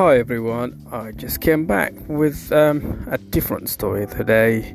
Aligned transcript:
Hi 0.00 0.16
everyone, 0.16 0.86
I 0.90 1.12
just 1.12 1.42
came 1.42 1.66
back 1.66 1.92
with 2.08 2.50
um, 2.52 3.06
a 3.10 3.18
different 3.18 3.68
story 3.68 4.06
today. 4.06 4.74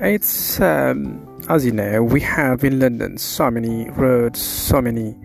It's, 0.00 0.60
um, 0.60 1.44
as 1.48 1.66
you 1.66 1.72
know, 1.72 2.04
we 2.04 2.20
have 2.20 2.62
in 2.62 2.78
London 2.78 3.18
so 3.18 3.50
many 3.50 3.90
roads, 3.90 4.40
so 4.40 4.80
many 4.80 5.16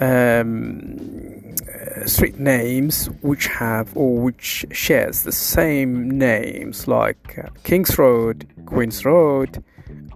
um, 0.00 1.56
street 2.06 2.38
names 2.38 3.06
which 3.22 3.48
have 3.48 3.96
or 3.96 4.16
which 4.18 4.64
shares 4.70 5.24
the 5.24 5.32
same 5.32 6.16
names 6.16 6.86
like 6.86 7.40
uh, 7.44 7.48
King's 7.64 7.98
Road, 7.98 8.48
Queen's 8.66 9.04
Road, 9.04 9.64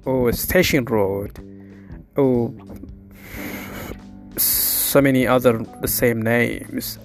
or 0.05 0.33
Station 0.33 0.85
Road, 0.85 1.37
or 2.15 2.55
so 4.37 5.03
many 5.03 5.27
other 5.27 5.59
the 5.83 5.89
same 5.89 6.23
names 6.23 7.01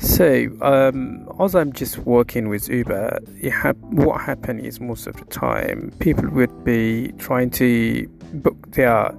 so, 0.00 0.48
um, 0.62 1.28
as 1.38 1.54
I'm 1.54 1.74
just 1.74 1.98
working 1.98 2.48
with 2.48 2.70
Uber, 2.70 3.20
ha- 3.52 3.72
what 3.72 4.22
happened 4.22 4.64
is 4.64 4.80
most 4.80 5.06
of 5.06 5.16
the 5.16 5.26
time 5.26 5.92
people 5.98 6.26
would 6.30 6.64
be 6.64 7.12
trying 7.18 7.50
to 7.50 8.08
book 8.32 8.70
their 8.70 9.14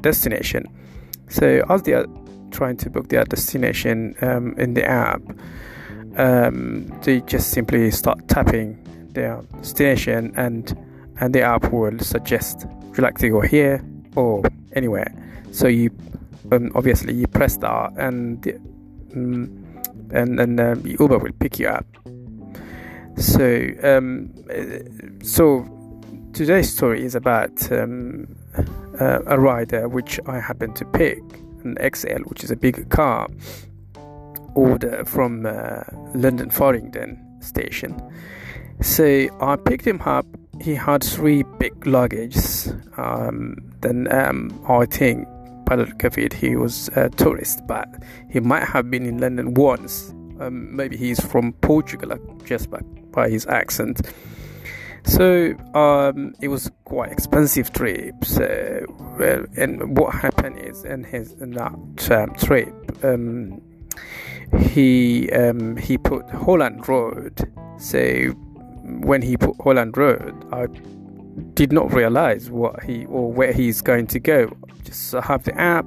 destination. 0.00 0.66
So, 1.28 1.64
as 1.68 1.82
they 1.84 1.92
are 1.92 2.06
trying 2.50 2.76
to 2.78 2.90
book 2.90 3.08
their 3.08 3.24
destination 3.24 4.16
um, 4.20 4.54
in 4.58 4.74
the 4.74 4.84
app, 4.84 5.22
um, 6.16 6.88
they 7.02 7.20
just 7.20 7.50
simply 7.52 7.92
start 7.92 8.26
tapping 8.26 8.82
their 9.12 9.40
destination, 9.58 10.32
and 10.34 10.76
and 11.20 11.32
the 11.32 11.42
app 11.42 11.70
will 11.70 12.00
suggest 12.00 12.66
would 12.66 12.98
you 12.98 13.04
like 13.04 13.18
to 13.18 13.28
go 13.28 13.42
here 13.42 13.80
or 14.16 14.42
anywhere. 14.72 15.14
So 15.52 15.68
you 15.68 15.90
um, 16.50 16.72
obviously 16.74 17.14
you 17.14 17.28
press 17.28 17.58
that 17.58 17.92
and. 17.96 18.42
The, 18.42 18.56
um, 19.14 19.69
and 20.12 20.38
then 20.38 20.58
um, 20.60 20.86
Uber 20.86 21.18
will 21.18 21.32
pick 21.38 21.58
you 21.58 21.68
up. 21.68 21.86
So, 23.16 23.70
um, 23.82 24.32
so 25.22 25.66
today's 26.32 26.72
story 26.72 27.04
is 27.04 27.14
about 27.14 27.70
um, 27.72 28.34
uh, 29.00 29.20
a 29.26 29.38
rider 29.38 29.88
which 29.88 30.20
I 30.26 30.40
happen 30.40 30.72
to 30.74 30.84
pick, 30.84 31.18
an 31.64 31.76
XL, 31.94 32.22
which 32.24 32.44
is 32.44 32.50
a 32.50 32.56
big 32.56 32.88
car, 32.90 33.28
order 34.54 35.04
from 35.04 35.46
uh, 35.46 35.82
London 36.14 36.50
Farringdon 36.50 37.18
station. 37.40 38.00
So 38.80 39.28
I 39.40 39.56
picked 39.56 39.86
him 39.86 40.00
up. 40.02 40.26
He 40.60 40.74
had 40.74 41.02
three 41.04 41.42
big 41.58 41.86
luggage. 41.86 42.68
Um, 42.96 43.56
then 43.80 44.12
um, 44.12 44.64
I 44.68 44.86
think 44.86 45.28
Kafid, 45.98 46.32
he 46.32 46.56
was 46.56 46.88
a 46.96 47.08
tourist, 47.10 47.66
but 47.66 47.88
he 48.28 48.40
might 48.40 48.64
have 48.64 48.90
been 48.90 49.06
in 49.06 49.18
London 49.18 49.54
once. 49.54 50.10
Um, 50.40 50.74
maybe 50.74 50.96
he's 50.96 51.20
from 51.20 51.52
Portugal, 51.54 52.18
just 52.44 52.70
by, 52.70 52.80
by 53.12 53.28
his 53.28 53.46
accent. 53.46 54.00
So 55.04 55.54
um, 55.74 56.34
it 56.40 56.48
was 56.48 56.70
quite 56.84 57.12
expensive 57.12 57.72
trip. 57.72 58.24
So, 58.24 58.84
well, 59.18 59.46
and 59.56 59.96
what 59.96 60.14
happened 60.14 60.58
is 60.58 60.84
in 60.84 61.04
his 61.04 61.32
in 61.34 61.52
that 61.52 62.10
um, 62.10 62.34
trip, 62.34 63.04
um, 63.04 63.60
he 64.58 65.30
um, 65.32 65.76
he 65.76 65.96
put 65.98 66.28
Holland 66.30 66.88
Road. 66.88 67.50
So 67.78 68.30
when 68.84 69.22
he 69.22 69.36
put 69.36 69.56
Holland 69.62 69.96
Road, 69.96 70.34
I 70.52 70.66
did 71.54 71.72
not 71.72 71.92
realize 71.92 72.50
what 72.50 72.82
he 72.82 73.06
or 73.06 73.32
where 73.32 73.52
he's 73.52 73.80
going 73.80 74.06
to 74.08 74.20
go. 74.20 74.56
Just 74.84 75.12
have 75.12 75.44
the 75.44 75.58
app, 75.58 75.86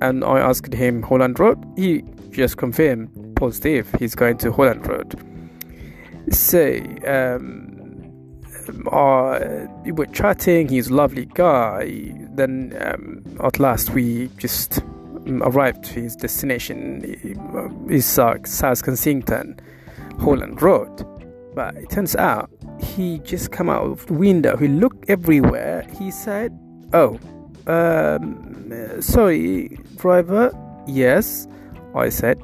and 0.00 0.24
I 0.24 0.40
asked 0.40 0.72
him 0.72 1.02
Holland 1.02 1.38
Road. 1.38 1.64
He 1.76 2.04
just 2.30 2.56
confirmed 2.56 3.10
positive 3.36 3.92
he's 3.98 4.14
going 4.14 4.38
to 4.38 4.52
Holland 4.52 4.86
Road. 4.86 5.20
So 6.30 6.80
um, 7.06 7.72
uh, 8.90 9.66
we 9.84 9.92
were 9.92 10.06
chatting. 10.06 10.68
He's 10.68 10.88
a 10.88 10.94
lovely 10.94 11.26
guy. 11.26 12.12
Then 12.34 12.76
um, 12.80 13.24
at 13.44 13.58
last 13.58 13.90
we 13.90 14.28
just 14.38 14.80
arrived 15.26 15.84
to 15.84 16.00
his 16.00 16.16
destination. 16.16 17.02
Is 17.90 18.18
uh, 18.18 18.36
South 18.44 18.84
Kensington, 18.84 19.60
Holland 20.20 20.62
Road. 20.62 21.04
But 21.54 21.76
it 21.76 21.90
turns 21.90 22.16
out 22.16 22.50
he 22.80 23.18
just 23.20 23.52
come 23.52 23.68
out 23.68 23.84
of 23.84 24.06
the 24.06 24.14
window. 24.14 24.56
He 24.56 24.68
looked 24.68 25.08
everywhere. 25.10 25.86
He 25.98 26.10
said, 26.10 26.58
"Oh, 26.92 27.18
um, 27.66 29.00
sorry, 29.00 29.78
driver." 29.96 30.52
Yes, 30.86 31.46
I 31.94 32.08
said. 32.08 32.42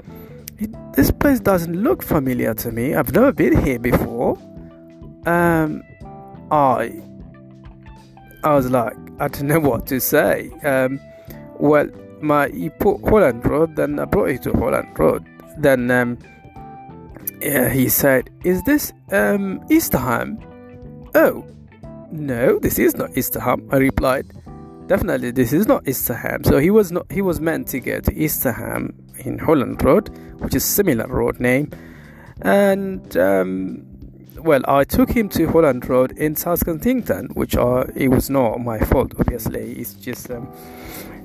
This 0.95 1.11
place 1.13 1.39
doesn't 1.39 1.81
look 1.81 2.03
familiar 2.03 2.55
to 2.55 2.73
me. 2.73 2.95
I've 2.95 3.13
never 3.13 3.33
been 3.33 3.65
here 3.65 3.79
before. 3.79 4.37
Um, 5.27 5.83
I, 6.51 7.01
I 8.43 8.55
was 8.55 8.71
like, 8.71 8.97
I 9.21 9.29
don't 9.29 9.47
know 9.47 9.61
what 9.71 9.87
to 9.87 10.01
say. 10.01 10.51
Um, 10.65 11.01
well, 11.59 11.89
my 12.21 12.49
you 12.49 12.71
put 12.71 13.01
Holland 13.09 13.47
Road, 13.47 13.77
then 13.77 13.99
I 13.99 14.05
brought 14.05 14.31
you 14.31 14.39
to 14.39 14.53
Holland 14.53 14.99
Road. 14.99 15.25
Then 15.59 15.91
um, 15.91 16.19
yeah, 17.41 17.69
he 17.69 17.89
said, 17.89 18.31
Is 18.45 18.63
this 18.63 18.93
um, 19.13 19.61
Easterham? 19.71 20.39
Oh, 21.15 21.47
no, 22.11 22.59
this 22.59 22.79
is 22.79 22.97
not 22.97 23.11
Easterham, 23.17 23.69
I 23.73 23.77
replied. 23.77 24.27
Definitely, 24.87 25.33
this 25.33 25.53
is 25.53 25.67
not 25.67 25.85
Easterham. 25.87 26.45
So 26.45 26.59
he 26.59 26.71
was 26.71 26.91
not. 26.91 27.11
He 27.13 27.21
was 27.21 27.41
meant 27.41 27.69
to 27.69 27.81
go 27.81 28.01
to 28.01 28.11
Easterham 28.13 28.95
in 29.19 29.39
Holland 29.39 29.85
Road, 29.85 30.09
which 30.39 30.55
is 30.55 30.65
similar 30.65 31.07
road 31.07 31.41
name, 31.41 31.71
and 32.41 33.15
um, 33.19 33.85
well, 34.41 34.63
I 34.67 34.85
took 34.85 35.11
him 35.11 35.29
to 35.31 35.47
Holland 35.49 35.89
Road 35.89 36.13
in 36.13 36.37
South 36.37 36.65
Kensington, 36.65 37.29
which 37.35 37.57
uh, 37.57 37.85
it 37.95 38.09
was 38.09 38.31
not 38.31 38.59
my 38.61 38.79
fault. 38.79 39.13
Obviously, 39.19 39.73
it's 39.73 39.95
just 39.95 40.31
um, 40.31 40.51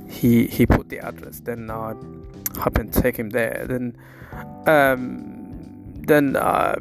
he 0.09 0.47
he 0.47 0.65
put 0.65 0.89
the 0.89 0.99
address. 0.99 1.39
Then 1.39 1.69
I 1.69 1.93
happened 2.59 2.93
to 2.93 3.01
take 3.01 3.17
him 3.17 3.29
there. 3.29 3.65
Then 3.67 3.97
um, 4.67 5.42
then 6.07 6.35
uh, 6.35 6.75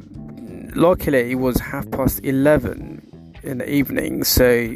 luckily 0.75 1.33
it 1.33 1.37
was 1.37 1.59
half 1.61 1.91
past 1.91 2.21
11 2.25 3.35
in 3.43 3.59
the 3.59 3.71
evening 3.71 4.25
so 4.25 4.75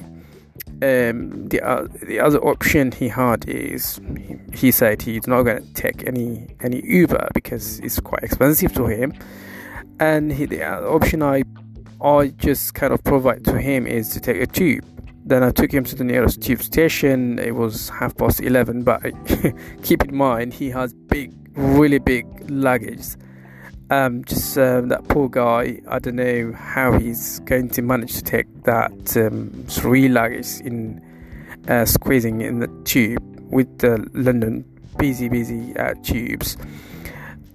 um, 0.83 1.49
the 1.49 1.61
uh, 1.63 1.87
the 2.03 2.21
other 2.21 2.39
option 2.39 2.93
he 2.93 3.09
had 3.09 3.49
is 3.49 3.99
he, 4.19 4.37
he 4.53 4.71
said 4.71 5.01
he's 5.01 5.27
not 5.27 5.43
going 5.43 5.63
to 5.63 5.73
take 5.73 6.07
any 6.07 6.49
any 6.61 6.85
Uber 6.85 7.31
because 7.33 7.81
it's 7.81 7.99
quite 8.01 8.23
expensive 8.23 8.75
to 8.75 8.87
him, 8.87 9.15
and 10.01 10.33
he, 10.33 10.45
the 10.45 10.65
option 10.65 11.23
I 11.23 11.45
I 12.03 12.29
just 12.29 12.75
kind 12.75 12.93
of 12.93 13.03
provide 13.05 13.45
to 13.45 13.59
him 13.59 13.87
is 13.87 14.11
to 14.11 14.21
take 14.21 14.41
a 14.41 14.47
tube. 14.47 14.85
Then 15.25 15.43
I 15.43 15.51
took 15.51 15.73
him 15.73 15.83
to 15.85 15.97
the 15.97 16.05
nearest 16.05 16.43
tube 16.43 16.63
station. 16.63 17.39
It 17.39 17.55
was 17.55 17.89
half 17.89 18.15
past 18.17 18.41
eleven, 18.41 18.83
but 18.83 19.03
keep 19.83 20.05
in 20.05 20.15
mind 20.15 20.53
he 20.53 20.69
has 20.71 20.93
big, 20.93 21.33
really 21.55 21.99
big 21.99 22.27
luggage 22.51 23.17
um, 23.91 24.25
just 24.25 24.57
uh, 24.59 24.81
that 24.83 25.07
poor 25.09 25.29
guy. 25.29 25.81
I 25.89 25.99
don't 25.99 26.17
know 26.17 26.53
how 26.53 26.99
he's 26.99 27.41
going 27.41 27.71
to 27.71 27.83
manage 27.83 28.15
to 28.15 28.23
take 28.23 28.65
that 28.65 29.17
um, 29.17 29.51
three 29.69 30.09
luggage 30.09 30.61
in 30.61 31.03
uh, 31.69 31.85
squeezing 31.85 32.41
in 32.41 32.61
the 32.61 32.69
tube 32.85 33.23
with 33.51 33.79
the 33.79 34.09
London 34.13 34.65
busy, 34.99 35.29
busy 35.29 35.77
uh, 35.77 35.95
tubes. 36.03 36.57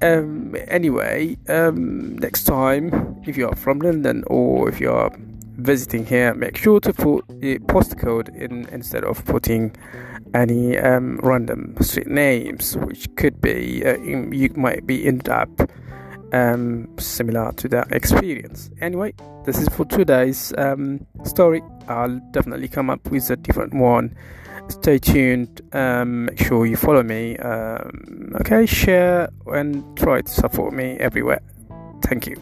Um, 0.01 0.55
anyway, 0.67 1.37
um, 1.47 2.17
next 2.17 2.45
time 2.45 3.21
if 3.27 3.37
you're 3.37 3.55
from 3.55 3.79
London 3.79 4.23
or 4.27 4.67
if 4.69 4.79
you're 4.79 5.11
visiting 5.57 6.05
here, 6.05 6.33
make 6.33 6.57
sure 6.57 6.79
to 6.79 6.93
put 6.93 7.27
the 7.27 7.59
postcode 7.59 8.33
in 8.35 8.67
instead 8.69 9.03
of 9.03 9.23
putting 9.25 9.75
any 10.33 10.77
um, 10.77 11.19
random 11.21 11.75
street 11.81 12.07
names, 12.07 12.77
which 12.77 13.13
could 13.15 13.41
be 13.41 13.85
uh, 13.85 13.97
you 13.97 14.49
might 14.55 14.87
be 14.87 15.05
ended 15.05 15.29
up 15.29 15.49
um, 16.33 16.87
similar 16.97 17.51
to 17.53 17.67
that 17.69 17.91
experience. 17.91 18.69
Anyway, 18.81 19.13
this 19.45 19.57
is 19.57 19.69
for 19.69 19.85
today's 19.85 20.53
um, 20.57 21.05
story. 21.23 21.61
I'll 21.87 22.19
definitely 22.31 22.67
come 22.67 22.89
up 22.89 23.09
with 23.09 23.29
a 23.29 23.35
different 23.35 23.73
one. 23.73 24.15
Stay 24.67 24.99
tuned. 24.99 25.61
Um, 25.73 26.25
make 26.25 26.39
sure 26.39 26.65
you 26.65 26.77
follow 26.77 27.03
me. 27.03 27.37
Um, 27.37 28.33
okay, 28.41 28.65
share 28.65 29.29
and 29.47 29.97
try 29.97 30.21
to 30.21 30.31
support 30.31 30.73
me 30.73 30.97
everywhere. 30.97 31.41
Thank 32.03 32.27
you. 32.27 32.35